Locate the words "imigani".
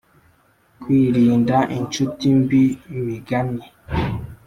2.95-3.63